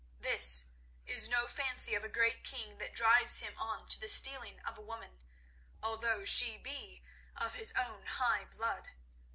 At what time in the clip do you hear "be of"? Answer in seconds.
6.57-7.53